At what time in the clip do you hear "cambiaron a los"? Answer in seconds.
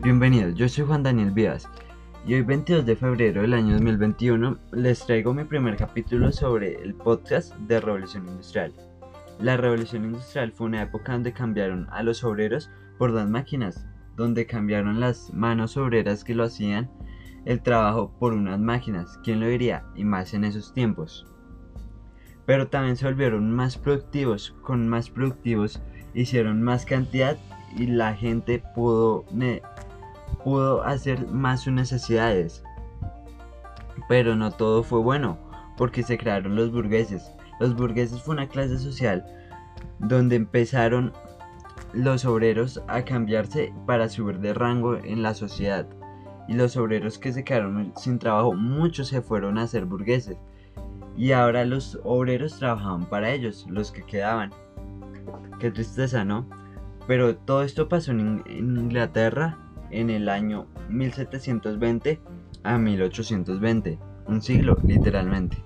11.32-12.22